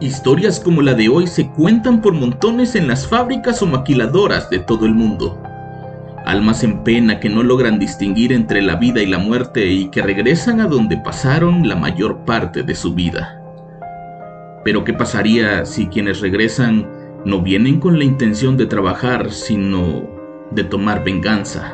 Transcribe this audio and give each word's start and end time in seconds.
Historias 0.00 0.58
como 0.58 0.82
la 0.82 0.94
de 0.94 1.08
hoy 1.08 1.28
se 1.28 1.48
cuentan 1.50 2.00
por 2.00 2.14
montones 2.14 2.74
en 2.74 2.88
las 2.88 3.06
fábricas 3.06 3.62
o 3.62 3.66
maquiladoras 3.66 4.50
de 4.50 4.58
todo 4.58 4.86
el 4.86 4.94
mundo. 4.94 5.40
Almas 6.26 6.64
en 6.64 6.82
pena 6.82 7.20
que 7.20 7.28
no 7.28 7.44
logran 7.44 7.78
distinguir 7.78 8.32
entre 8.32 8.60
la 8.60 8.74
vida 8.74 9.00
y 9.00 9.06
la 9.06 9.18
muerte 9.18 9.66
y 9.66 9.90
que 9.90 10.02
regresan 10.02 10.60
a 10.60 10.66
donde 10.66 10.96
pasaron 10.96 11.68
la 11.68 11.76
mayor 11.76 12.24
parte 12.24 12.64
de 12.64 12.74
su 12.74 12.92
vida. 12.92 13.40
Pero 14.64 14.82
¿qué 14.82 14.94
pasaría 14.94 15.64
si 15.64 15.86
quienes 15.86 16.20
regresan 16.20 16.88
no 17.24 17.40
vienen 17.40 17.78
con 17.78 17.96
la 17.96 18.04
intención 18.04 18.56
de 18.56 18.66
trabajar, 18.66 19.30
sino 19.30 20.02
de 20.50 20.64
tomar 20.64 21.04
venganza? 21.04 21.72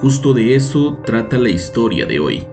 Justo 0.00 0.32
de 0.32 0.54
eso 0.54 1.00
trata 1.04 1.36
la 1.36 1.50
historia 1.50 2.06
de 2.06 2.18
hoy. 2.18 2.46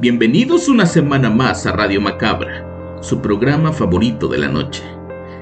Bienvenidos 0.00 0.68
una 0.70 0.86
semana 0.86 1.28
más 1.28 1.66
a 1.66 1.72
Radio 1.72 2.00
Macabra 2.00 2.71
su 3.02 3.20
programa 3.20 3.72
favorito 3.72 4.28
de 4.28 4.38
la 4.38 4.48
noche. 4.48 4.82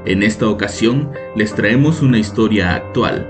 En 0.07 0.23
esta 0.23 0.49
ocasión 0.49 1.11
les 1.37 1.55
traemos 1.55 2.01
una 2.01 2.19
historia 2.19 2.75
actual, 2.75 3.29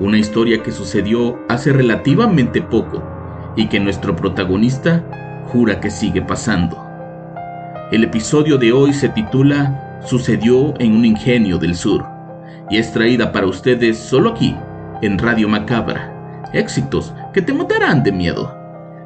una 0.00 0.18
historia 0.18 0.62
que 0.62 0.70
sucedió 0.70 1.38
hace 1.48 1.72
relativamente 1.72 2.60
poco 2.60 3.02
y 3.56 3.68
que 3.68 3.80
nuestro 3.80 4.14
protagonista 4.14 5.02
jura 5.46 5.80
que 5.80 5.90
sigue 5.90 6.20
pasando. 6.20 6.78
El 7.90 8.04
episodio 8.04 8.58
de 8.58 8.72
hoy 8.72 8.92
se 8.92 9.08
titula 9.08 10.00
Sucedió 10.04 10.74
en 10.78 10.94
un 10.94 11.06
ingenio 11.06 11.56
del 11.56 11.74
sur 11.74 12.04
y 12.68 12.76
es 12.76 12.92
traída 12.92 13.32
para 13.32 13.46
ustedes 13.46 13.96
solo 13.96 14.32
aquí, 14.32 14.54
en 15.00 15.18
Radio 15.18 15.48
Macabra. 15.48 16.50
Éxitos 16.52 17.14
que 17.32 17.40
te 17.40 17.54
matarán 17.54 18.02
de 18.02 18.12
miedo. 18.12 18.54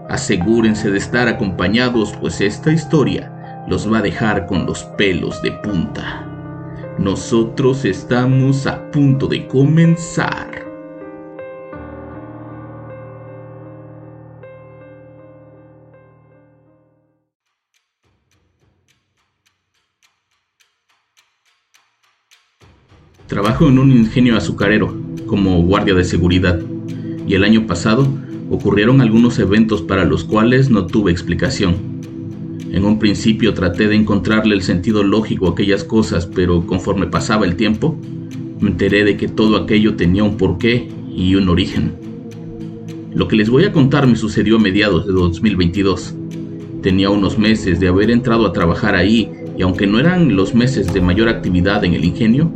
Asegúrense 0.08 0.90
de 0.90 0.98
estar 0.98 1.28
acompañados, 1.28 2.12
pues 2.20 2.40
esta 2.40 2.72
historia 2.72 3.37
los 3.68 3.90
va 3.90 3.98
a 3.98 4.02
dejar 4.02 4.46
con 4.46 4.64
los 4.64 4.82
pelos 4.82 5.42
de 5.42 5.52
punta. 5.52 6.24
Nosotros 6.98 7.84
estamos 7.84 8.66
a 8.66 8.90
punto 8.90 9.26
de 9.26 9.46
comenzar. 9.46 10.66
Trabajo 23.26 23.68
en 23.68 23.78
un 23.78 23.92
ingenio 23.92 24.38
azucarero 24.38 24.96
como 25.26 25.62
guardia 25.62 25.92
de 25.92 26.04
seguridad 26.04 26.58
y 27.26 27.34
el 27.34 27.44
año 27.44 27.66
pasado 27.66 28.08
ocurrieron 28.50 29.02
algunos 29.02 29.38
eventos 29.38 29.82
para 29.82 30.06
los 30.06 30.24
cuales 30.24 30.70
no 30.70 30.86
tuve 30.86 31.12
explicación. 31.12 32.07
En 32.70 32.84
un 32.84 32.98
principio 32.98 33.54
traté 33.54 33.88
de 33.88 33.96
encontrarle 33.96 34.54
el 34.54 34.62
sentido 34.62 35.02
lógico 35.02 35.48
a 35.48 35.50
aquellas 35.52 35.84
cosas, 35.84 36.26
pero 36.26 36.66
conforme 36.66 37.06
pasaba 37.06 37.46
el 37.46 37.56
tiempo, 37.56 37.96
me 38.60 38.70
enteré 38.70 39.04
de 39.04 39.16
que 39.16 39.26
todo 39.26 39.56
aquello 39.56 39.96
tenía 39.96 40.22
un 40.22 40.36
porqué 40.36 40.88
y 41.14 41.34
un 41.34 41.48
origen. 41.48 41.92
Lo 43.14 43.26
que 43.26 43.36
les 43.36 43.48
voy 43.48 43.64
a 43.64 43.72
contar 43.72 44.06
me 44.06 44.16
sucedió 44.16 44.56
a 44.56 44.60
mediados 44.60 45.06
de 45.06 45.12
2022. 45.14 46.14
Tenía 46.82 47.08
unos 47.08 47.38
meses 47.38 47.80
de 47.80 47.88
haber 47.88 48.10
entrado 48.10 48.46
a 48.46 48.52
trabajar 48.52 48.94
ahí 48.94 49.30
y 49.56 49.62
aunque 49.62 49.86
no 49.86 49.98
eran 49.98 50.36
los 50.36 50.54
meses 50.54 50.92
de 50.92 51.00
mayor 51.00 51.30
actividad 51.30 51.84
en 51.84 51.94
el 51.94 52.04
ingenio, 52.04 52.52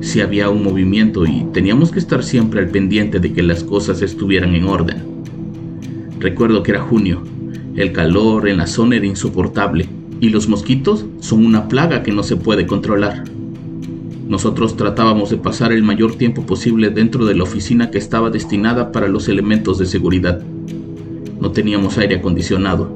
sí 0.00 0.20
había 0.20 0.50
un 0.50 0.64
movimiento 0.64 1.24
y 1.24 1.46
teníamos 1.52 1.92
que 1.92 2.00
estar 2.00 2.24
siempre 2.24 2.60
al 2.60 2.68
pendiente 2.68 3.20
de 3.20 3.32
que 3.32 3.42
las 3.44 3.62
cosas 3.62 4.02
estuvieran 4.02 4.56
en 4.56 4.64
orden. 4.64 5.02
Recuerdo 6.18 6.64
que 6.64 6.72
era 6.72 6.80
junio 6.80 7.22
el 7.74 7.92
calor 7.92 8.48
en 8.48 8.58
la 8.58 8.66
zona 8.66 8.96
era 8.96 9.06
insoportable 9.06 9.88
y 10.20 10.28
los 10.28 10.48
mosquitos 10.48 11.06
son 11.20 11.46
una 11.46 11.68
plaga 11.68 12.02
que 12.02 12.12
no 12.12 12.22
se 12.22 12.36
puede 12.36 12.66
controlar. 12.66 13.24
Nosotros 14.28 14.76
tratábamos 14.76 15.30
de 15.30 15.38
pasar 15.38 15.72
el 15.72 15.82
mayor 15.82 16.14
tiempo 16.16 16.44
posible 16.44 16.90
dentro 16.90 17.24
de 17.24 17.34
la 17.34 17.42
oficina 17.42 17.90
que 17.90 17.98
estaba 17.98 18.30
destinada 18.30 18.92
para 18.92 19.08
los 19.08 19.28
elementos 19.28 19.78
de 19.78 19.86
seguridad. 19.86 20.42
No 21.40 21.50
teníamos 21.50 21.98
aire 21.98 22.16
acondicionado, 22.16 22.94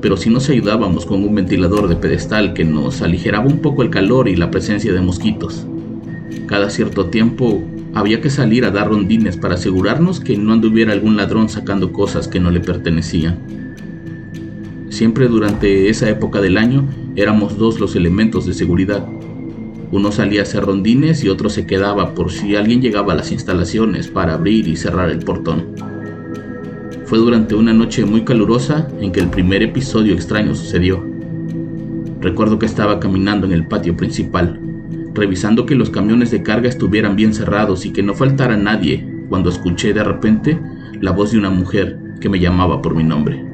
pero 0.00 0.16
sí 0.16 0.30
nos 0.30 0.48
ayudábamos 0.50 1.06
con 1.06 1.22
un 1.22 1.34
ventilador 1.34 1.88
de 1.88 1.96
pedestal 1.96 2.54
que 2.54 2.64
nos 2.64 3.02
aligeraba 3.02 3.46
un 3.46 3.60
poco 3.60 3.82
el 3.82 3.90
calor 3.90 4.28
y 4.28 4.36
la 4.36 4.50
presencia 4.50 4.92
de 4.92 5.00
mosquitos. 5.00 5.66
Cada 6.46 6.70
cierto 6.70 7.06
tiempo 7.06 7.62
había 7.94 8.20
que 8.20 8.30
salir 8.30 8.64
a 8.64 8.70
dar 8.70 8.88
rondines 8.88 9.36
para 9.36 9.54
asegurarnos 9.54 10.18
que 10.18 10.36
no 10.36 10.52
anduviera 10.52 10.92
algún 10.92 11.16
ladrón 11.16 11.48
sacando 11.48 11.92
cosas 11.92 12.26
que 12.26 12.40
no 12.40 12.50
le 12.50 12.60
pertenecían. 12.60 13.63
Siempre 14.94 15.26
durante 15.26 15.88
esa 15.88 16.08
época 16.08 16.40
del 16.40 16.56
año 16.56 16.88
éramos 17.16 17.58
dos 17.58 17.80
los 17.80 17.96
elementos 17.96 18.46
de 18.46 18.54
seguridad. 18.54 19.04
Uno 19.90 20.12
salía 20.12 20.38
a 20.38 20.42
hacer 20.44 20.64
rondines 20.64 21.24
y 21.24 21.28
otro 21.28 21.50
se 21.50 21.66
quedaba 21.66 22.14
por 22.14 22.30
si 22.30 22.54
alguien 22.54 22.80
llegaba 22.80 23.12
a 23.12 23.16
las 23.16 23.32
instalaciones 23.32 24.06
para 24.06 24.34
abrir 24.34 24.68
y 24.68 24.76
cerrar 24.76 25.10
el 25.10 25.18
portón. 25.18 25.74
Fue 27.06 27.18
durante 27.18 27.56
una 27.56 27.72
noche 27.72 28.04
muy 28.04 28.22
calurosa 28.22 28.86
en 29.00 29.10
que 29.10 29.18
el 29.18 29.30
primer 29.30 29.64
episodio 29.64 30.14
extraño 30.14 30.54
sucedió. 30.54 31.04
Recuerdo 32.20 32.60
que 32.60 32.66
estaba 32.66 33.00
caminando 33.00 33.48
en 33.48 33.52
el 33.52 33.66
patio 33.66 33.96
principal, 33.96 34.60
revisando 35.12 35.66
que 35.66 35.74
los 35.74 35.90
camiones 35.90 36.30
de 36.30 36.44
carga 36.44 36.68
estuvieran 36.68 37.16
bien 37.16 37.34
cerrados 37.34 37.84
y 37.84 37.90
que 37.90 38.04
no 38.04 38.14
faltara 38.14 38.56
nadie, 38.56 39.04
cuando 39.28 39.50
escuché 39.50 39.92
de 39.92 40.04
repente 40.04 40.56
la 41.00 41.10
voz 41.10 41.32
de 41.32 41.38
una 41.38 41.50
mujer 41.50 41.98
que 42.20 42.28
me 42.28 42.38
llamaba 42.38 42.80
por 42.80 42.94
mi 42.94 43.02
nombre. 43.02 43.53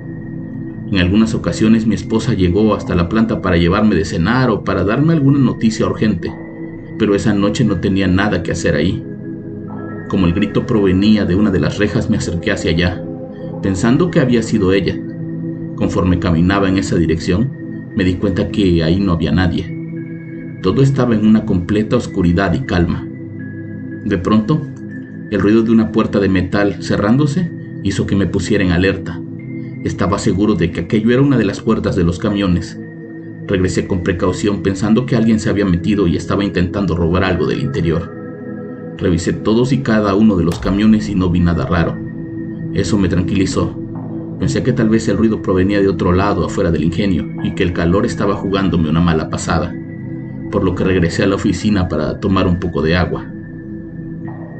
En 0.91 0.99
algunas 0.99 1.35
ocasiones 1.35 1.87
mi 1.87 1.95
esposa 1.95 2.35
llegó 2.35 2.75
hasta 2.75 2.97
la 2.97 3.09
planta 3.09 3.41
para 3.41 3.57
llevarme 3.57 3.95
de 3.95 4.05
cenar 4.05 4.51
o 4.51 4.65
para 4.65 4.83
darme 4.83 5.13
alguna 5.13 5.39
noticia 5.39 5.87
urgente, 5.87 6.33
pero 6.99 7.15
esa 7.15 7.33
noche 7.33 7.65
no 7.65 7.79
tenía 7.81 8.09
nada 8.09 8.43
que 8.43 8.51
hacer 8.51 8.75
ahí. 8.75 9.05
Como 10.09 10.27
el 10.27 10.35
grito 10.35 10.67
provenía 10.67 11.25
de 11.25 11.37
una 11.37 11.53
de 11.53 11.61
las 11.61 11.79
rejas 11.79 12.11
me 12.11 12.17
acerqué 12.17 12.51
hacia 12.51 12.73
allá, 12.73 13.05
pensando 13.63 14.11
que 14.11 14.19
había 14.19 14.43
sido 14.43 14.73
ella. 14.73 14.99
Conforme 15.77 16.19
caminaba 16.19 16.69
en 16.69 16.77
esa 16.77 16.97
dirección, 16.97 17.53
me 17.95 18.03
di 18.03 18.15
cuenta 18.15 18.49
que 18.49 18.83
ahí 18.83 18.99
no 18.99 19.13
había 19.13 19.31
nadie. 19.31 19.77
Todo 20.61 20.83
estaba 20.83 21.15
en 21.15 21.25
una 21.25 21.47
completa 21.47 21.97
oscuridad 21.97 22.53
y 22.53 22.61
calma. 22.61 23.07
De 24.05 24.19
pronto, 24.19 24.61
el 25.31 25.41
ruido 25.41 25.63
de 25.63 25.71
una 25.71 25.93
puerta 25.93 26.19
de 26.19 26.29
metal 26.29 26.83
cerrándose 26.83 27.49
hizo 27.85 28.07
que 28.07 28.17
me 28.17 28.27
pusiera 28.27 28.65
en 28.65 28.73
alerta. 28.73 29.21
Estaba 29.85 30.19
seguro 30.19 30.57
de 30.57 30.71
que 30.71 30.81
aquello 30.81 31.11
era 31.11 31.23
una 31.23 31.39
de 31.39 31.45
las 31.45 31.63
puertas 31.63 31.97
de 31.97 32.05
los 32.05 32.19
camiones. 32.19 32.79
Regresé 33.47 33.87
con 33.87 34.03
precaución 34.03 34.63
pensando 34.63 35.07
que 35.07 35.17
alguien 35.17 35.41
se 35.41 35.49
había 35.49 35.65
metido 35.65 36.07
y 36.07 36.17
estaba 36.17 36.45
intentando 36.45 36.95
robar 36.95 37.25
algo 37.25 37.47
del 37.47 37.61
interior. 37.61 38.15
Revisé 38.99 39.33
todos 39.33 39.73
y 39.73 39.79
cada 39.79 40.15
uno 40.15 40.37
de 40.37 40.45
los 40.45 40.59
camiones 40.59 41.09
y 41.09 41.15
no 41.15 41.31
vi 41.31 41.41
nada 41.41 41.65
raro. 41.65 41.97
Eso 42.75 42.99
me 42.99 43.09
tranquilizó. 43.09 43.75
Pensé 44.39 44.63
que 44.63 44.75
tal 44.75 44.91
vez 44.91 45.09
el 45.09 45.17
ruido 45.17 45.41
provenía 45.41 45.81
de 45.81 45.89
otro 45.89 46.13
lado 46.13 46.45
afuera 46.45 46.71
del 46.71 46.85
ingenio 46.85 47.27
y 47.43 47.53
que 47.55 47.63
el 47.63 47.73
calor 47.73 48.05
estaba 48.05 48.35
jugándome 48.35 48.91
una 48.91 49.01
mala 49.01 49.31
pasada, 49.31 49.75
por 50.51 50.63
lo 50.63 50.75
que 50.75 50.85
regresé 50.85 51.23
a 51.23 51.27
la 51.27 51.37
oficina 51.37 51.89
para 51.89 52.21
tomar 52.21 52.47
un 52.47 52.61
poco 52.61 52.83
de 52.83 52.97
agua. 52.97 53.25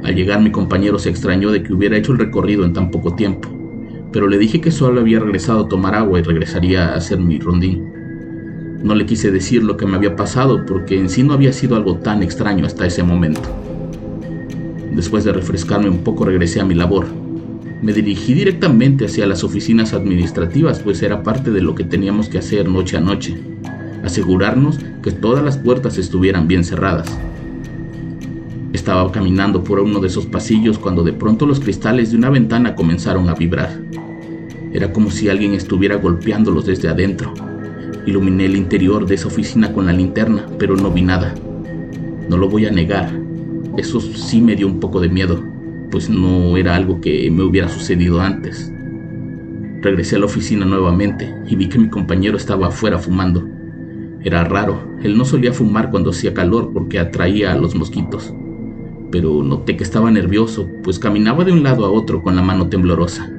Al 0.03 0.15
llegar 0.15 0.41
mi 0.41 0.51
compañero 0.51 0.97
se 0.97 1.11
extrañó 1.11 1.51
de 1.51 1.61
que 1.61 1.73
hubiera 1.73 1.95
hecho 1.95 2.11
el 2.11 2.17
recorrido 2.17 2.65
en 2.65 2.73
tan 2.73 2.89
poco 2.89 3.15
tiempo 3.15 3.60
pero 4.11 4.27
le 4.27 4.37
dije 4.37 4.61
que 4.61 4.71
solo 4.71 5.01
había 5.01 5.19
regresado 5.19 5.65
a 5.65 5.69
tomar 5.69 5.95
agua 5.95 6.19
y 6.19 6.23
regresaría 6.23 6.89
a 6.89 6.95
hacer 6.95 7.19
mi 7.19 7.39
rondín. 7.39 7.91
No 8.83 8.95
le 8.95 9.05
quise 9.05 9.31
decir 9.31 9.63
lo 9.63 9.77
que 9.77 9.85
me 9.85 9.95
había 9.95 10.15
pasado 10.15 10.65
porque 10.65 10.99
en 10.99 11.09
sí 11.09 11.23
no 11.23 11.33
había 11.33 11.53
sido 11.53 11.75
algo 11.75 11.97
tan 11.97 12.23
extraño 12.23 12.65
hasta 12.65 12.85
ese 12.85 13.03
momento. 13.03 13.41
Después 14.91 15.23
de 15.23 15.31
refrescarme 15.31 15.89
un 15.89 15.99
poco 15.99 16.25
regresé 16.25 16.59
a 16.59 16.65
mi 16.65 16.73
labor. 16.73 17.05
Me 17.81 17.93
dirigí 17.93 18.33
directamente 18.33 19.05
hacia 19.05 19.25
las 19.25 19.43
oficinas 19.43 19.93
administrativas 19.93 20.79
pues 20.79 21.01
era 21.01 21.23
parte 21.23 21.51
de 21.51 21.61
lo 21.61 21.75
que 21.75 21.83
teníamos 21.83 22.27
que 22.27 22.39
hacer 22.39 22.67
noche 22.67 22.97
a 22.97 23.01
noche. 23.01 23.37
Asegurarnos 24.03 24.79
que 25.01 25.11
todas 25.11 25.43
las 25.43 25.57
puertas 25.57 25.97
estuvieran 25.97 26.47
bien 26.47 26.63
cerradas. 26.63 27.07
Estaba 28.81 29.11
caminando 29.11 29.63
por 29.63 29.79
uno 29.79 29.99
de 29.99 30.07
esos 30.07 30.25
pasillos 30.25 30.79
cuando 30.79 31.03
de 31.03 31.13
pronto 31.13 31.45
los 31.45 31.59
cristales 31.59 32.09
de 32.09 32.17
una 32.17 32.31
ventana 32.31 32.73
comenzaron 32.73 33.29
a 33.29 33.35
vibrar. 33.35 33.79
Era 34.73 34.91
como 34.91 35.11
si 35.11 35.29
alguien 35.29 35.53
estuviera 35.53 35.97
golpeándolos 35.97 36.65
desde 36.65 36.87
adentro. 36.87 37.31
Iluminé 38.07 38.45
el 38.45 38.55
interior 38.55 39.05
de 39.05 39.13
esa 39.13 39.27
oficina 39.27 39.71
con 39.71 39.85
la 39.85 39.93
linterna, 39.93 40.47
pero 40.57 40.75
no 40.75 40.89
vi 40.89 41.03
nada. 41.03 41.35
No 42.27 42.37
lo 42.37 42.49
voy 42.49 42.65
a 42.65 42.71
negar, 42.71 43.13
eso 43.77 44.01
sí 44.01 44.41
me 44.41 44.55
dio 44.55 44.65
un 44.65 44.79
poco 44.79 44.99
de 44.99 45.09
miedo, 45.09 45.43
pues 45.91 46.09
no 46.09 46.57
era 46.57 46.75
algo 46.75 47.01
que 47.01 47.29
me 47.29 47.43
hubiera 47.43 47.69
sucedido 47.69 48.19
antes. 48.19 48.73
Regresé 49.83 50.15
a 50.15 50.19
la 50.19 50.25
oficina 50.25 50.65
nuevamente 50.65 51.31
y 51.47 51.55
vi 51.55 51.69
que 51.69 51.77
mi 51.77 51.89
compañero 51.89 52.35
estaba 52.35 52.69
afuera 52.69 52.97
fumando. 52.97 53.47
Era 54.23 54.43
raro, 54.43 54.81
él 55.03 55.19
no 55.19 55.23
solía 55.23 55.53
fumar 55.53 55.91
cuando 55.91 56.09
hacía 56.09 56.33
calor 56.33 56.71
porque 56.73 56.97
atraía 56.97 57.51
a 57.51 57.57
los 57.57 57.75
mosquitos. 57.75 58.33
Pero 59.11 59.43
noté 59.43 59.75
que 59.75 59.83
estaba 59.83 60.09
nervioso, 60.09 60.67
pues 60.83 60.97
caminaba 60.97 61.43
de 61.43 61.51
un 61.51 61.63
lado 61.63 61.85
a 61.85 61.91
otro 61.91 62.21
con 62.21 62.35
la 62.35 62.41
mano 62.41 62.69
temblorosa. 62.69 63.29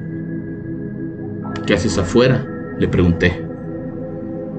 ¿Qué 1.65 1.73
haces 1.73 1.97
afuera? 1.97 2.47
le 2.77 2.87
pregunté. 2.87 3.45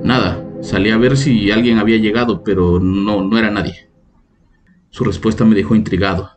Nada, 0.03 0.45
salí 0.61 0.91
a 0.91 0.99
ver 0.99 1.17
si 1.17 1.51
alguien 1.51 1.79
había 1.79 1.97
llegado, 1.99 2.43
pero 2.45 2.79
no, 2.81 3.23
no 3.23 3.39
era 3.39 3.51
nadie. 3.51 3.91
Su 4.91 5.05
respuesta 5.05 5.45
me 5.45 5.55
dejó 5.55 5.75
intrigado. 5.75 6.31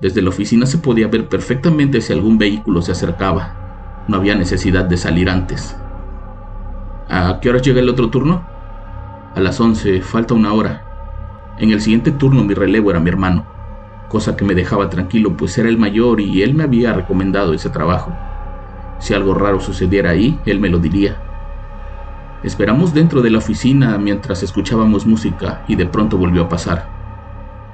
Desde 0.00 0.20
la 0.20 0.28
oficina 0.28 0.66
se 0.66 0.78
podía 0.78 1.08
ver 1.08 1.28
perfectamente 1.28 2.00
si 2.00 2.12
algún 2.12 2.36
vehículo 2.36 2.82
se 2.82 2.92
acercaba. 2.92 4.04
No 4.08 4.18
había 4.18 4.34
necesidad 4.34 4.84
de 4.84 4.96
salir 4.96 5.30
antes. 5.30 5.76
¿A 7.08 7.38
qué 7.40 7.48
hora 7.48 7.60
llega 7.60 7.80
el 7.80 7.88
otro 7.88 8.10
turno? 8.10 8.46
A 9.34 9.40
las 9.40 9.60
11, 9.60 10.02
falta 10.02 10.34
una 10.34 10.52
hora. 10.52 11.54
En 11.58 11.70
el 11.70 11.80
siguiente 11.80 12.10
turno 12.10 12.44
mi 12.44 12.52
relevo 12.52 12.90
era 12.90 13.00
mi 13.00 13.08
hermano, 13.08 13.46
cosa 14.08 14.36
que 14.36 14.44
me 14.44 14.54
dejaba 14.54 14.88
tranquilo 14.90 15.36
pues 15.36 15.56
era 15.58 15.68
el 15.68 15.78
mayor 15.78 16.20
y 16.20 16.42
él 16.42 16.54
me 16.54 16.64
había 16.64 16.92
recomendado 16.92 17.52
ese 17.52 17.70
trabajo. 17.70 18.12
Si 18.98 19.14
algo 19.14 19.34
raro 19.34 19.60
sucediera 19.60 20.10
ahí, 20.10 20.38
él 20.46 20.60
me 20.60 20.70
lo 20.70 20.78
diría. 20.78 21.16
Esperamos 22.42 22.94
dentro 22.94 23.22
de 23.22 23.30
la 23.30 23.38
oficina 23.38 23.98
mientras 23.98 24.42
escuchábamos 24.42 25.06
música 25.06 25.64
y 25.68 25.76
de 25.76 25.86
pronto 25.86 26.16
volvió 26.16 26.42
a 26.42 26.48
pasar. 26.48 26.88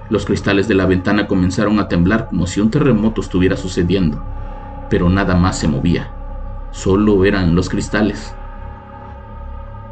Los 0.09 0.25
cristales 0.25 0.69
de 0.69 0.75
la 0.75 0.87
ventana 0.87 1.27
comenzaron 1.27 1.79
a 1.79 1.89
temblar 1.89 2.29
como 2.29 2.47
si 2.47 2.61
un 2.61 2.71
terremoto 2.71 3.21
estuviera 3.21 3.57
sucediendo, 3.57 4.23
pero 4.89 5.09
nada 5.09 5.35
más 5.35 5.59
se 5.59 5.69
movía. 5.69 6.11
Solo 6.71 7.25
eran 7.25 7.55
los 7.55 7.69
cristales. 7.69 8.35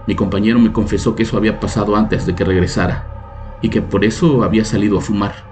Mi 0.06 0.14
compañero 0.14 0.58
me 0.58 0.72
confesó 0.72 1.14
que 1.14 1.24
eso 1.24 1.36
había 1.36 1.60
pasado 1.60 1.94
antes 1.94 2.26
de 2.26 2.34
que 2.34 2.44
regresara 2.44 3.58
y 3.62 3.68
que 3.68 3.82
por 3.82 4.04
eso 4.04 4.42
había 4.42 4.64
salido 4.64 4.98
a 4.98 5.00
fumar. 5.00 5.49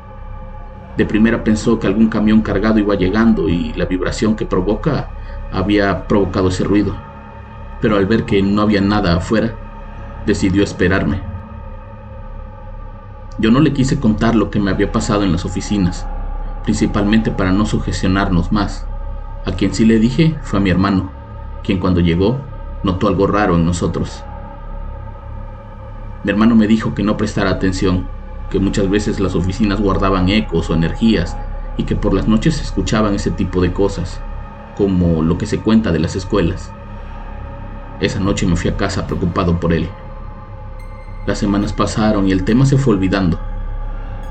De 0.98 1.06
primera 1.06 1.44
pensó 1.44 1.78
que 1.78 1.86
algún 1.86 2.08
camión 2.08 2.42
cargado 2.42 2.80
iba 2.80 2.96
llegando 2.96 3.48
y 3.48 3.72
la 3.74 3.84
vibración 3.84 4.34
que 4.34 4.46
provoca 4.46 5.10
había 5.52 6.08
provocado 6.08 6.48
ese 6.48 6.64
ruido, 6.64 6.92
pero 7.80 7.94
al 7.94 8.06
ver 8.06 8.24
que 8.24 8.42
no 8.42 8.62
había 8.62 8.80
nada 8.80 9.14
afuera, 9.14 9.54
decidió 10.26 10.64
esperarme. 10.64 11.22
Yo 13.38 13.52
no 13.52 13.60
le 13.60 13.72
quise 13.72 14.00
contar 14.00 14.34
lo 14.34 14.50
que 14.50 14.58
me 14.58 14.72
había 14.72 14.90
pasado 14.90 15.22
en 15.22 15.30
las 15.30 15.44
oficinas, 15.44 16.04
principalmente 16.64 17.30
para 17.30 17.52
no 17.52 17.64
sugestionarnos 17.64 18.50
más. 18.50 18.84
A 19.46 19.52
quien 19.52 19.72
sí 19.72 19.84
le 19.84 20.00
dije 20.00 20.36
fue 20.42 20.58
a 20.58 20.62
mi 20.62 20.70
hermano, 20.70 21.12
quien 21.62 21.78
cuando 21.78 22.00
llegó 22.00 22.40
notó 22.82 23.06
algo 23.06 23.28
raro 23.28 23.54
en 23.54 23.64
nosotros. 23.64 24.24
Mi 26.24 26.32
hermano 26.32 26.56
me 26.56 26.66
dijo 26.66 26.92
que 26.96 27.04
no 27.04 27.16
prestara 27.16 27.50
atención, 27.50 28.08
que 28.50 28.58
muchas 28.58 28.88
veces 28.88 29.20
las 29.20 29.34
oficinas 29.34 29.80
guardaban 29.80 30.28
ecos 30.28 30.70
o 30.70 30.74
energías 30.74 31.36
y 31.76 31.84
que 31.84 31.96
por 31.96 32.14
las 32.14 32.26
noches 32.26 32.56
se 32.56 32.62
escuchaban 32.62 33.14
ese 33.14 33.30
tipo 33.30 33.60
de 33.60 33.72
cosas, 33.72 34.20
como 34.74 35.22
lo 35.22 35.38
que 35.38 35.46
se 35.46 35.60
cuenta 35.60 35.92
de 35.92 35.98
las 35.98 36.16
escuelas. 36.16 36.70
Esa 38.00 38.20
noche 38.20 38.46
me 38.46 38.56
fui 38.56 38.70
a 38.70 38.76
casa 38.76 39.06
preocupado 39.06 39.58
por 39.58 39.72
él. 39.72 39.88
Las 41.26 41.38
semanas 41.38 41.72
pasaron 41.72 42.26
y 42.28 42.32
el 42.32 42.44
tema 42.44 42.64
se 42.64 42.78
fue 42.78 42.94
olvidando. 42.94 43.38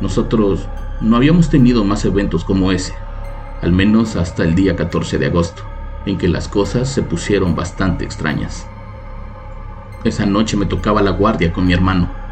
Nosotros 0.01 0.67
no 1.01 1.15
habíamos 1.15 1.49
tenido 1.49 1.83
más 1.83 2.05
eventos 2.05 2.43
como 2.43 2.71
ese, 2.71 2.93
al 3.61 3.71
menos 3.71 4.15
hasta 4.15 4.43
el 4.43 4.55
día 4.55 4.75
14 4.75 5.17
de 5.17 5.27
agosto, 5.27 5.63
en 6.05 6.17
que 6.17 6.27
las 6.27 6.47
cosas 6.47 6.89
se 6.89 7.03
pusieron 7.03 7.55
bastante 7.55 8.05
extrañas. 8.05 8.67
Esa 10.03 10.25
noche 10.25 10.57
me 10.57 10.65
tocaba 10.65 11.01
la 11.01 11.11
guardia 11.11 11.51
con 11.51 11.65
mi 11.67 11.73
hermano. 11.73 12.26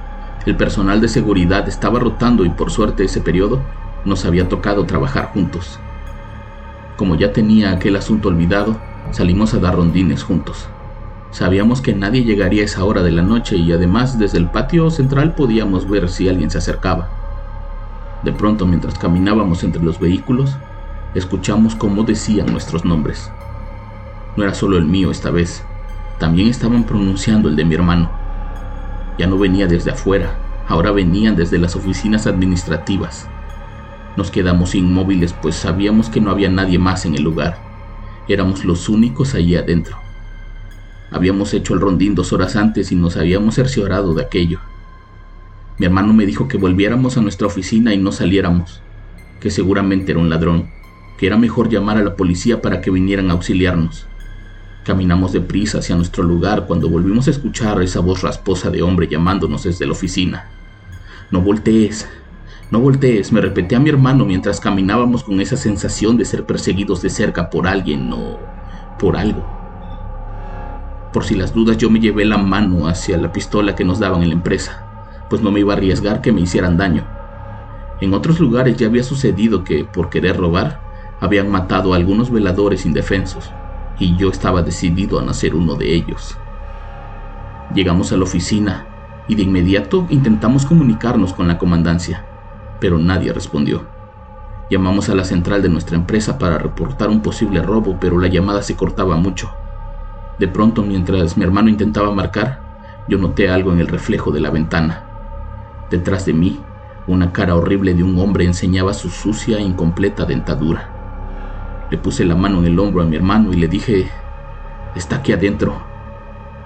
El 0.46 0.56
personal 0.58 1.02
de 1.02 1.08
seguridad 1.08 1.68
estaba 1.68 2.00
rotando 2.00 2.46
y 2.46 2.50
por 2.50 2.70
suerte 2.70 3.04
ese 3.04 3.20
periodo 3.20 3.62
nos 4.06 4.26
había 4.26 4.48
tocado 4.48 4.86
trabajar 4.86 5.32
juntos. 5.34 5.80
Como 6.98 7.16
ya 7.16 7.34
tenía 7.34 7.72
aquel 7.72 7.96
asunto 7.96 8.30
olvidado, 8.30 8.80
salimos 9.12 9.54
a 9.54 9.60
dar 9.60 9.76
rondines 9.76 10.24
juntos. 10.24 10.70
Sabíamos 11.32 11.82
que 11.82 11.96
nadie 11.96 12.24
llegaría 12.24 12.62
a 12.62 12.66
esa 12.66 12.86
hora 12.86 13.02
de 13.02 13.12
la 13.12 13.24
noche 13.24 13.58
y 13.58 13.72
además 13.72 14.20
desde 14.20 14.38
el 14.38 14.50
patio 14.50 14.92
central 14.92 15.34
podíamos 15.34 15.90
ver 15.90 16.10
si 16.10 16.30
alguien 16.30 16.52
se 16.52 16.60
acercaba. 16.60 17.10
De 18.24 18.32
pronto, 18.32 18.68
mientras 18.68 18.98
caminábamos 19.00 19.64
entre 19.64 19.84
los 19.84 20.00
vehículos, 20.00 20.56
escuchamos 21.16 21.76
cómo 21.76 22.04
decían 22.04 22.46
nuestros 22.52 22.86
nombres. 22.86 23.32
No 24.38 24.44
era 24.44 24.54
solo 24.54 24.78
el 24.78 24.86
mío 24.86 25.10
esta 25.10 25.32
vez, 25.32 25.64
también 26.20 26.48
estaban 26.50 26.84
pronunciando 26.84 27.50
el 27.50 27.56
de 27.56 27.66
mi 27.66 27.76
hermano. 27.76 28.25
Ya 29.18 29.28
no 29.28 29.38
venía 29.38 29.68
desde 29.68 29.92
afuera, 29.92 30.38
ahora 30.68 30.92
venían 30.92 31.36
desde 31.36 31.58
las 31.58 31.76
oficinas 31.76 32.28
administrativas. 32.28 33.28
Nos 34.18 34.32
quedamos 34.32 34.76
inmóviles 34.76 35.34
pues 35.34 35.56
sabíamos 35.56 36.10
que 36.10 36.22
no 36.22 36.32
había 36.32 36.50
nadie 36.50 36.80
más 36.80 37.06
en 37.06 37.16
el 37.16 37.24
lugar. 37.24 37.58
Éramos 38.28 38.66
los 38.66 38.90
únicos 38.90 39.36
allí 39.36 39.56
adentro. 39.56 39.98
Habíamos 41.12 41.54
hecho 41.54 41.74
el 41.74 41.82
rondín 41.82 42.16
dos 42.16 42.34
horas 42.34 42.56
antes 42.56 42.92
y 42.92 42.96
nos 42.96 43.18
habíamos 43.18 43.56
cerciorado 43.56 44.14
de 44.14 44.24
aquello. 44.24 44.60
Mi 45.78 45.86
hermano 45.86 46.14
me 46.14 46.26
dijo 46.26 46.48
que 46.48 46.58
volviéramos 46.58 47.18
a 47.18 47.22
nuestra 47.22 47.48
oficina 47.48 47.94
y 47.94 47.98
no 47.98 48.12
saliéramos, 48.12 48.82
que 49.40 49.52
seguramente 49.52 50.14
era 50.14 50.22
un 50.22 50.30
ladrón, 50.30 50.70
que 51.18 51.28
era 51.28 51.38
mejor 51.38 51.70
llamar 51.70 51.98
a 51.98 52.04
la 52.04 52.16
policía 52.16 52.62
para 52.62 52.82
que 52.82 52.92
vinieran 52.92 53.30
a 53.30 53.34
auxiliarnos. 53.34 54.08
Caminamos 54.86 55.32
deprisa 55.32 55.80
hacia 55.80 55.96
nuestro 55.96 56.22
lugar 56.22 56.68
cuando 56.68 56.88
volvimos 56.88 57.28
a 57.28 57.32
escuchar 57.32 57.82
esa 57.82 58.02
voz 58.02 58.22
rasposa 58.22 58.70
de 58.70 58.84
hombre 58.84 59.08
llamándonos 59.08 59.64
desde 59.64 59.88
la 59.88 59.94
oficina. 59.94 60.46
No 61.32 61.42
voltees, 61.42 62.08
no 62.70 62.80
voltees, 62.80 63.32
me 63.32 63.42
repetí 63.42 63.74
a 63.74 63.80
mi 63.80 63.90
hermano 63.90 64.26
mientras 64.26 64.60
caminábamos 64.60 65.24
con 65.24 65.42
esa 65.42 65.58
sensación 65.58 66.18
de 66.18 66.26
ser 66.26 66.46
perseguidos 66.46 67.02
de 67.02 67.10
cerca 67.10 67.50
por 67.50 67.66
alguien 67.66 68.14
o 68.14 68.38
por 69.00 69.18
algo. 69.18 69.44
Por 71.12 71.24
si 71.24 71.34
las 71.34 71.52
dudas 71.52 71.78
yo 71.78 71.90
me 71.90 72.00
llevé 72.00 72.24
la 72.24 72.38
mano 72.38 72.88
hacia 72.88 73.18
la 73.18 73.32
pistola 73.32 73.76
que 73.76 73.86
nos 73.86 73.98
daban 73.98 74.22
en 74.22 74.30
la 74.30 74.36
empresa, 74.36 74.84
pues 75.32 75.42
no 75.42 75.50
me 75.50 75.62
iba 75.62 75.74
a 75.74 75.78
arriesgar 75.78 76.22
que 76.22 76.32
me 76.32 76.42
hicieran 76.42 76.78
daño. 76.78 77.08
En 78.02 78.14
otros 78.14 78.40
lugares 78.40 78.78
ya 78.78 78.86
había 78.86 79.02
sucedido 79.02 79.64
que, 79.64 79.84
por 79.84 80.12
querer 80.12 80.38
robar, 80.38 80.80
habían 81.22 81.50
matado 81.50 81.92
a 81.92 81.96
algunos 81.96 82.30
veladores 82.30 82.86
indefensos 82.86 83.50
y 84.00 84.16
yo 84.18 84.30
estaba 84.30 84.62
decidido 84.62 85.20
a 85.20 85.24
nacer 85.24 85.56
uno 85.56 85.76
de 85.76 85.94
ellos. 85.94 86.38
Llegamos 87.74 88.12
a 88.12 88.18
la 88.18 88.24
oficina 88.24 88.86
y 89.28 89.36
de 89.36 89.44
inmediato 89.44 90.06
intentamos 90.10 90.66
comunicarnos 90.66 91.34
con 91.34 91.48
la 91.48 91.58
comandancia, 91.58 92.26
pero 92.80 93.00
nadie 93.00 93.34
respondió. 93.34 93.84
Llamamos 94.70 95.10
a 95.10 95.16
la 95.16 95.24
central 95.24 95.62
de 95.62 95.70
nuestra 95.70 95.96
empresa 95.96 96.38
para 96.38 96.58
reportar 96.58 97.10
un 97.10 97.22
posible 97.22 97.62
robo, 97.62 97.98
pero 98.00 98.20
la 98.20 98.28
llamada 98.28 98.62
se 98.62 98.76
cortaba 98.76 99.16
mucho. 99.16 99.52
De 100.40 100.48
pronto, 100.48 100.84
mientras 100.84 101.38
mi 101.38 101.44
hermano 101.44 101.70
intentaba 101.70 102.12
marcar, 102.12 102.62
yo 103.08 103.18
noté 103.18 103.50
algo 103.50 103.72
en 103.72 103.80
el 103.80 103.88
reflejo 103.88 104.32
de 104.32 104.42
la 104.42 104.50
ventana. 104.50 105.04
Detrás 105.90 106.26
de 106.26 106.34
mí, 106.34 106.62
una 107.08 107.32
cara 107.32 107.56
horrible 107.56 107.94
de 107.94 108.04
un 108.04 108.18
hombre 108.20 108.46
enseñaba 108.46 108.94
su 108.94 109.10
sucia 109.10 109.58
e 109.58 109.62
incompleta 109.62 110.26
dentadura. 110.26 110.95
Le 111.92 112.00
puse 112.00 112.26
la 112.26 112.36
mano 112.36 112.60
en 112.60 112.66
el 112.66 112.80
hombro 112.80 113.04
a 113.04 113.06
mi 113.06 113.16
hermano 113.16 113.54
y 113.54 113.58
le 113.58 113.68
dije, 113.68 114.10
está 114.96 115.18
aquí 115.18 115.34
adentro. 115.34 115.76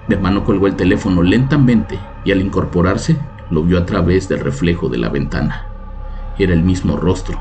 Mi 0.08 0.16
hermano 0.16 0.46
colgó 0.46 0.68
el 0.68 0.78
teléfono 0.78 1.22
lentamente 1.22 2.00
y 2.24 2.32
al 2.32 2.40
incorporarse 2.40 3.18
lo 3.50 3.64
vio 3.64 3.78
a 3.78 3.86
través 3.86 4.30
del 4.30 4.40
reflejo 4.40 4.88
de 4.88 4.98
la 4.98 5.10
ventana. 5.10 5.66
Era 6.38 6.54
el 6.54 6.64
mismo 6.64 6.96
rostro, 6.96 7.38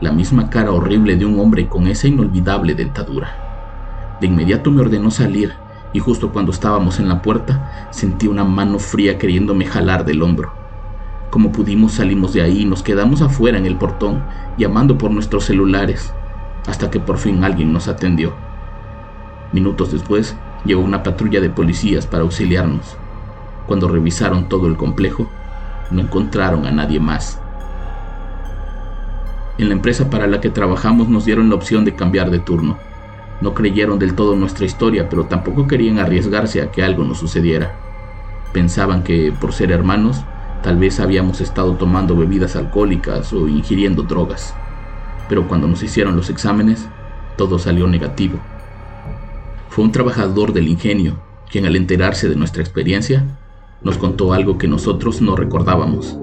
la 0.00 0.10
misma 0.10 0.48
cara 0.48 0.72
horrible 0.72 1.16
de 1.16 1.26
un 1.26 1.38
hombre 1.38 1.68
con 1.68 1.86
esa 1.86 2.08
inolvidable 2.08 2.74
dentadura. 2.74 4.16
De 4.22 4.26
inmediato 4.26 4.70
me 4.70 4.80
ordenó 4.80 5.10
salir 5.10 5.52
y 5.92 5.98
justo 5.98 6.32
cuando 6.32 6.50
estábamos 6.50 6.98
en 6.98 7.10
la 7.10 7.20
puerta 7.20 7.88
sentí 7.90 8.26
una 8.26 8.44
mano 8.44 8.78
fría 8.78 9.18
queriéndome 9.18 9.66
jalar 9.66 10.06
del 10.06 10.22
hombro. 10.22 10.54
Como 11.28 11.52
pudimos 11.52 11.92
salimos 11.92 12.32
de 12.32 12.40
ahí 12.40 12.62
y 12.62 12.64
nos 12.64 12.82
quedamos 12.82 13.20
afuera 13.20 13.58
en 13.58 13.66
el 13.66 13.76
portón 13.76 14.24
llamando 14.56 14.96
por 14.96 15.10
nuestros 15.10 15.44
celulares 15.44 16.14
hasta 16.68 16.90
que 16.90 17.00
por 17.00 17.18
fin 17.18 17.42
alguien 17.42 17.72
nos 17.72 17.88
atendió. 17.88 18.34
Minutos 19.52 19.90
después, 19.90 20.36
llegó 20.64 20.82
una 20.82 21.02
patrulla 21.02 21.40
de 21.40 21.50
policías 21.50 22.06
para 22.06 22.22
auxiliarnos. 22.22 22.96
Cuando 23.66 23.88
revisaron 23.88 24.48
todo 24.48 24.66
el 24.66 24.76
complejo, 24.76 25.28
no 25.90 26.02
encontraron 26.02 26.66
a 26.66 26.70
nadie 26.70 27.00
más. 27.00 27.40
En 29.58 29.68
la 29.68 29.74
empresa 29.74 30.08
para 30.10 30.26
la 30.26 30.40
que 30.40 30.50
trabajamos 30.50 31.08
nos 31.08 31.24
dieron 31.24 31.48
la 31.48 31.56
opción 31.56 31.84
de 31.84 31.96
cambiar 31.96 32.30
de 32.30 32.38
turno. 32.38 32.78
No 33.40 33.54
creyeron 33.54 33.98
del 33.98 34.14
todo 34.14 34.36
nuestra 34.36 34.66
historia, 34.66 35.08
pero 35.08 35.24
tampoco 35.24 35.66
querían 35.66 35.98
arriesgarse 35.98 36.62
a 36.62 36.70
que 36.70 36.84
algo 36.84 37.04
nos 37.04 37.18
sucediera. 37.18 37.74
Pensaban 38.52 39.02
que, 39.02 39.32
por 39.40 39.52
ser 39.52 39.72
hermanos, 39.72 40.24
Tal 40.62 40.76
vez 40.76 40.98
habíamos 40.98 41.40
estado 41.40 41.74
tomando 41.74 42.16
bebidas 42.16 42.56
alcohólicas 42.56 43.32
o 43.32 43.46
ingiriendo 43.48 44.02
drogas, 44.02 44.54
pero 45.28 45.48
cuando 45.48 45.66
nos 45.68 45.82
hicieron 45.82 46.16
los 46.16 46.30
exámenes, 46.30 46.88
todo 47.36 47.58
salió 47.58 47.86
negativo. 47.86 48.38
Fue 49.68 49.84
un 49.84 49.92
trabajador 49.92 50.52
del 50.52 50.68
ingenio 50.68 51.16
quien 51.50 51.66
al 51.66 51.76
enterarse 51.76 52.28
de 52.28 52.36
nuestra 52.36 52.62
experiencia, 52.62 53.24
nos 53.82 53.96
contó 53.96 54.32
algo 54.32 54.58
que 54.58 54.68
nosotros 54.68 55.20
no 55.20 55.36
recordábamos. 55.36 56.18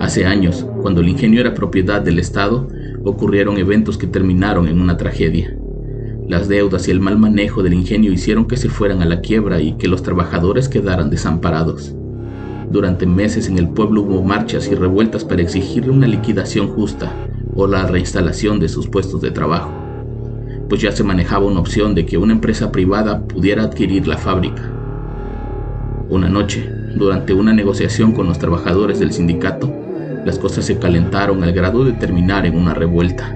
Hace 0.00 0.26
años, 0.26 0.66
cuando 0.82 1.00
el 1.00 1.08
ingenio 1.08 1.40
era 1.40 1.54
propiedad 1.54 2.00
del 2.00 2.18
Estado, 2.18 2.68
ocurrieron 3.04 3.58
eventos 3.58 3.98
que 3.98 4.06
terminaron 4.06 4.68
en 4.68 4.80
una 4.80 4.96
tragedia. 4.96 5.56
Las 6.28 6.48
deudas 6.48 6.88
y 6.88 6.90
el 6.90 7.00
mal 7.00 7.18
manejo 7.18 7.62
del 7.62 7.74
ingenio 7.74 8.12
hicieron 8.12 8.46
que 8.46 8.56
se 8.56 8.68
fueran 8.68 9.00
a 9.00 9.06
la 9.06 9.20
quiebra 9.20 9.60
y 9.60 9.74
que 9.74 9.88
los 9.88 10.02
trabajadores 10.02 10.68
quedaran 10.68 11.08
desamparados. 11.08 11.94
Durante 12.70 13.06
meses 13.06 13.48
en 13.48 13.58
el 13.58 13.68
pueblo 13.68 14.02
hubo 14.02 14.22
marchas 14.22 14.68
y 14.68 14.74
revueltas 14.74 15.24
para 15.24 15.42
exigirle 15.42 15.92
una 15.92 16.08
liquidación 16.08 16.68
justa 16.68 17.12
o 17.56 17.66
la 17.66 17.86
reinstalación 17.86 18.60
de 18.60 18.68
sus 18.68 18.86
puestos 18.86 19.20
de 19.22 19.30
trabajo, 19.30 19.72
pues 20.68 20.82
ya 20.82 20.92
se 20.92 21.02
manejaba 21.02 21.46
una 21.46 21.60
opción 21.60 21.94
de 21.94 22.04
que 22.04 22.18
una 22.18 22.34
empresa 22.34 22.70
privada 22.70 23.22
pudiera 23.26 23.64
adquirir 23.64 24.06
la 24.06 24.18
fábrica. 24.18 24.70
Una 26.08 26.28
noche, 26.28 26.70
durante 26.94 27.34
una 27.34 27.52
negociación 27.52 28.12
con 28.12 28.26
los 28.26 28.38
trabajadores 28.38 28.98
del 28.98 29.12
sindicato, 29.12 29.72
las 30.24 30.38
cosas 30.38 30.64
se 30.64 30.78
calentaron 30.78 31.42
al 31.42 31.52
grado 31.52 31.84
de 31.84 31.92
terminar 31.92 32.46
en 32.46 32.56
una 32.56 32.74
revuelta. 32.74 33.34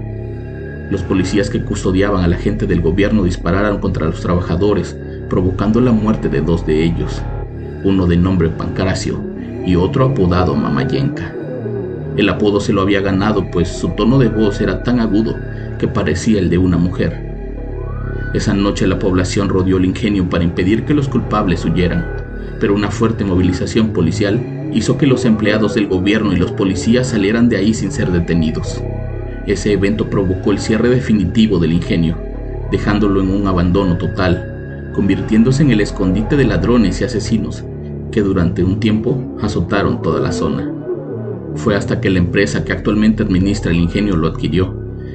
Los 0.91 1.03
policías 1.03 1.49
que 1.49 1.65
custodiaban 1.65 2.25
a 2.25 2.29
la 2.29 2.37
gente 2.37 2.67
del 2.67 2.81
gobierno 2.81 3.23
dispararon 3.23 3.79
contra 3.79 4.07
los 4.07 4.21
trabajadores, 4.21 4.97
provocando 5.29 5.81
la 5.81 5.93
muerte 5.93 6.29
de 6.29 6.41
dos 6.41 6.67
de 6.67 6.83
ellos, 6.83 7.23
uno 7.85 8.07
de 8.07 8.17
nombre 8.17 8.49
Pancracio 8.49 9.21
y 9.65 9.77
otro 9.77 10.07
apodado 10.07 10.57
Mamayenka. 10.57 11.40
El 12.17 12.29
apodo 12.29 12.61
se 12.61 12.73
lo 12.73 12.83
había 12.83 13.01
ganado 13.01 13.51
pues 13.51 13.69
su 13.69 13.91
tono 13.91 14.19
de 14.19 14.29
voz 14.29 14.61
era 14.61 14.83
tan 14.83 15.01
agudo 15.01 15.37
que 15.79 15.89
parecía 15.89 16.39
el 16.39 16.51
de 16.51 16.59
una 16.59 16.77
mujer. 16.77 17.31
Esa 18.35 18.55
noche 18.55 18.87
la 18.87 18.99
población 18.99 19.49
rodeó 19.49 19.79
el 19.79 19.85
ingenio 19.85 20.29
para 20.29 20.45
impedir 20.45 20.85
que 20.85 20.95
los 20.95 21.09
culpables 21.09 21.65
huyeran, 21.65 22.05
pero 22.61 22.75
una 22.75 22.91
fuerte 22.91 23.25
movilización 23.25 23.93
policial 23.93 24.71
hizo 24.73 24.99
que 24.99 25.07
los 25.07 25.25
empleados 25.25 25.75
del 25.75 25.89
gobierno 25.89 26.33
y 26.33 26.37
los 26.37 26.53
policías 26.53 27.09
salieran 27.09 27.49
de 27.49 27.57
ahí 27.57 27.75
sin 27.75 27.91
ser 27.91 28.11
detenidos. 28.13 28.83
Ese 29.47 29.73
evento 29.73 30.09
provocó 30.09 30.53
el 30.53 30.59
cierre 30.59 30.91
definitivo 30.91 31.59
del 31.59 31.73
ingenio, 31.73 32.17
dejándolo 32.71 33.21
en 33.21 33.31
un 33.31 33.49
abandono 33.49 33.97
total, 33.97 34.93
convirtiéndose 34.95 35.63
en 35.63 35.71
el 35.71 35.81
escondite 35.81 36.37
de 36.37 36.45
ladrones 36.45 37.01
y 37.01 37.05
asesinos 37.05 37.65
que 38.13 38.23
durante 38.23 38.65
un 38.65 38.81
tiempo 38.81 39.37
azotaron 39.41 40.03
toda 40.03 40.21
la 40.21 40.33
zona. 40.33 40.73
Fue 41.55 41.75
hasta 41.75 42.01
que 42.01 42.11
la 42.11 42.19
empresa 42.19 42.65
que 42.65 42.73
actualmente 42.73 43.23
administra 43.23 43.71
el 43.71 43.79
ingenio 43.79 44.17
lo 44.17 44.29
adquirió, 44.29 44.75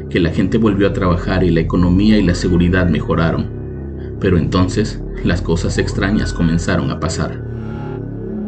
que 0.09 0.19
la 0.19 0.29
gente 0.29 0.57
volvió 0.57 0.87
a 0.87 0.93
trabajar 0.93 1.43
y 1.43 1.49
la 1.49 1.61
economía 1.61 2.17
y 2.17 2.23
la 2.23 2.35
seguridad 2.35 2.87
mejoraron. 2.89 3.49
Pero 4.19 4.37
entonces 4.37 5.01
las 5.23 5.41
cosas 5.41 5.77
extrañas 5.77 6.33
comenzaron 6.33 6.91
a 6.91 6.99
pasar. 6.99 7.41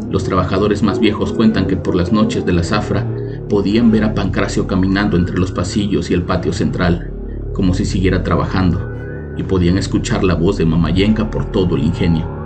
Los 0.09 0.23
trabajadores 0.23 0.83
más 0.83 0.99
viejos 0.99 1.33
cuentan 1.33 1.67
que 1.67 1.75
por 1.75 1.95
las 1.95 2.13
noches 2.13 2.45
de 2.45 2.53
la 2.53 2.63
zafra 2.63 3.05
podían 3.49 3.91
ver 3.91 4.03
a 4.03 4.13
Pancracio 4.13 4.67
caminando 4.67 5.17
entre 5.17 5.37
los 5.37 5.51
pasillos 5.51 6.11
y 6.11 6.13
el 6.13 6.23
patio 6.23 6.53
central, 6.53 7.11
como 7.53 7.73
si 7.73 7.85
siguiera 7.85 8.23
trabajando, 8.23 8.91
y 9.37 9.43
podían 9.43 9.77
escuchar 9.77 10.23
la 10.23 10.35
voz 10.35 10.57
de 10.57 10.65
Mamayenka 10.65 11.29
por 11.29 11.51
todo 11.51 11.75
el 11.75 11.83
ingenio. 11.83 12.36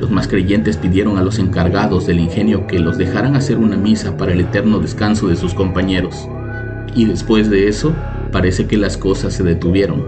Los 0.00 0.10
más 0.10 0.28
creyentes 0.28 0.78
pidieron 0.78 1.18
a 1.18 1.22
los 1.22 1.38
encargados 1.38 2.06
del 2.06 2.20
ingenio 2.20 2.66
que 2.66 2.78
los 2.78 2.96
dejaran 2.96 3.36
hacer 3.36 3.58
una 3.58 3.76
misa 3.76 4.16
para 4.16 4.32
el 4.32 4.40
eterno 4.40 4.80
descanso 4.80 5.28
de 5.28 5.36
sus 5.36 5.52
compañeros. 5.52 6.26
Y 6.94 7.04
después 7.04 7.50
de 7.50 7.68
eso, 7.68 7.92
parece 8.32 8.66
que 8.66 8.78
las 8.78 8.96
cosas 8.96 9.34
se 9.34 9.42
detuvieron, 9.42 10.02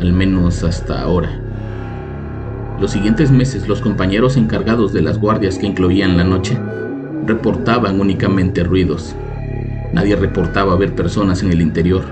al 0.00 0.14
menos 0.14 0.64
hasta 0.64 1.02
ahora. 1.02 1.38
Los 2.80 2.92
siguientes 2.92 3.30
meses 3.30 3.68
los 3.68 3.82
compañeros 3.82 4.38
encargados 4.38 4.94
de 4.94 5.02
las 5.02 5.18
guardias 5.18 5.58
que 5.58 5.66
incluían 5.66 6.16
la 6.16 6.24
noche 6.24 6.58
reportaban 7.26 8.00
únicamente 8.00 8.64
ruidos. 8.64 9.14
Nadie 9.92 10.16
reportaba 10.16 10.74
ver 10.76 10.94
personas 10.94 11.42
en 11.42 11.52
el 11.52 11.60
interior. 11.60 12.02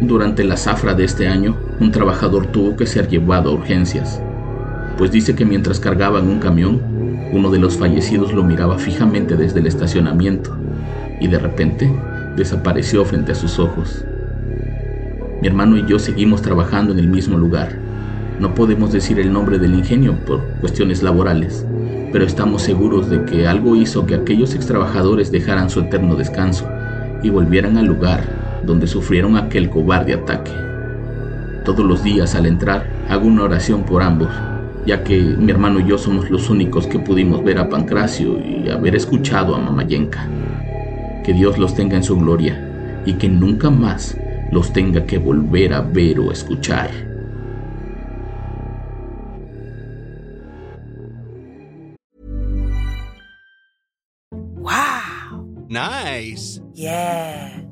Durante 0.00 0.42
la 0.42 0.56
zafra 0.56 0.94
de 0.94 1.04
este 1.04 1.28
año, 1.28 1.56
un 1.78 1.92
trabajador 1.92 2.46
tuvo 2.48 2.74
que 2.74 2.86
ser 2.86 3.06
llevado 3.06 3.50
a 3.50 3.54
urgencias, 3.54 4.20
pues 5.02 5.10
dice 5.10 5.34
que 5.34 5.44
mientras 5.44 5.80
cargaban 5.80 6.28
un 6.28 6.38
camión, 6.38 6.80
uno 7.32 7.50
de 7.50 7.58
los 7.58 7.76
fallecidos 7.76 8.32
lo 8.32 8.44
miraba 8.44 8.78
fijamente 8.78 9.36
desde 9.36 9.58
el 9.58 9.66
estacionamiento 9.66 10.56
y 11.20 11.26
de 11.26 11.40
repente 11.40 11.92
desapareció 12.36 13.04
frente 13.04 13.32
a 13.32 13.34
sus 13.34 13.58
ojos. 13.58 14.04
Mi 15.40 15.48
hermano 15.48 15.76
y 15.76 15.84
yo 15.88 15.98
seguimos 15.98 16.40
trabajando 16.40 16.92
en 16.92 17.00
el 17.00 17.08
mismo 17.08 17.36
lugar 17.36 17.76
no 18.38 18.54
podemos 18.54 18.92
decir 18.92 19.18
el 19.18 19.32
nombre 19.32 19.58
del 19.58 19.74
ingenio 19.74 20.16
por 20.24 20.40
cuestiones 20.60 21.02
laborales, 21.02 21.66
pero 22.12 22.24
estamos 22.24 22.62
seguros 22.62 23.10
de 23.10 23.24
que 23.24 23.48
algo 23.48 23.74
hizo 23.74 24.06
que 24.06 24.14
aquellos 24.14 24.54
extrabajadores 24.54 25.32
dejaran 25.32 25.68
su 25.68 25.80
eterno 25.80 26.14
descanso 26.14 26.68
y 27.24 27.30
volvieran 27.30 27.76
al 27.76 27.86
lugar 27.86 28.22
donde 28.64 28.86
sufrieron 28.86 29.36
aquel 29.36 29.68
cobarde 29.68 30.14
ataque. 30.14 30.52
Todos 31.64 31.84
los 31.84 32.04
días 32.04 32.36
al 32.36 32.46
entrar 32.46 32.86
hago 33.08 33.26
una 33.26 33.42
oración 33.42 33.82
por 33.82 34.00
ambos, 34.00 34.30
ya 34.86 35.04
que 35.04 35.20
mi 35.20 35.50
hermano 35.50 35.80
y 35.80 35.86
yo 35.86 35.98
somos 35.98 36.30
los 36.30 36.50
únicos 36.50 36.86
que 36.86 36.98
pudimos 36.98 37.42
ver 37.44 37.58
a 37.58 37.68
Pancracio 37.68 38.38
y 38.38 38.68
haber 38.68 38.96
escuchado 38.96 39.54
a 39.54 39.58
Mamayenka. 39.58 40.28
Que 41.24 41.32
Dios 41.32 41.58
los 41.58 41.74
tenga 41.74 41.96
en 41.96 42.02
su 42.02 42.18
gloria 42.18 43.02
y 43.06 43.14
que 43.14 43.28
nunca 43.28 43.70
más 43.70 44.16
los 44.50 44.72
tenga 44.72 45.06
que 45.06 45.18
volver 45.18 45.72
a 45.74 45.80
ver 45.80 46.20
o 46.20 46.30
escuchar. 46.30 47.12
Nice. 55.72 56.60
Yeah. 56.74 57.71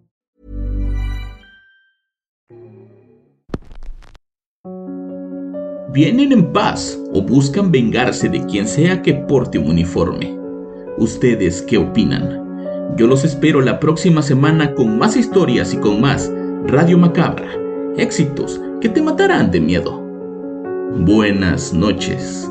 ¿Vienen 5.93 6.31
en 6.31 6.53
paz 6.53 6.97
o 7.13 7.21
buscan 7.21 7.69
vengarse 7.69 8.29
de 8.29 8.45
quien 8.45 8.65
sea 8.65 9.01
que 9.01 9.13
porte 9.13 9.57
un 9.57 9.67
uniforme? 9.67 10.37
¿Ustedes 10.97 11.61
qué 11.63 11.77
opinan? 11.77 12.95
Yo 12.95 13.07
los 13.07 13.25
espero 13.25 13.59
la 13.59 13.77
próxima 13.79 14.21
semana 14.21 14.73
con 14.73 14.97
más 14.97 15.17
historias 15.17 15.73
y 15.73 15.77
con 15.77 15.99
más 15.99 16.31
Radio 16.65 16.97
Macabra. 16.97 17.51
Éxitos 17.97 18.61
que 18.79 18.87
te 18.87 19.01
matarán 19.01 19.51
de 19.51 19.59
miedo. 19.59 20.01
Buenas 20.97 21.73
noches. 21.73 22.50